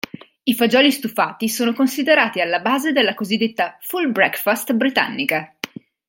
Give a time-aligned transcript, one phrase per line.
[0.45, 5.53] I fagioli stufati sono considerati alla base della cosiddetta "full breakfast" britannica.